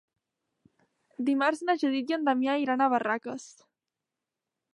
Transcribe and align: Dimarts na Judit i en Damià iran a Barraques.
Dimarts 1.27 1.61
na 1.67 1.75
Judit 1.83 2.15
i 2.15 2.17
en 2.19 2.25
Damià 2.31 2.57
iran 2.65 2.83
a 2.83 2.89
Barraques. 2.95 3.47